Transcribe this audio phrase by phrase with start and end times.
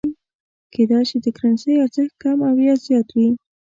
[0.73, 3.29] کېدای شي د کرنسۍ ارزښت کم او یا زیات وي.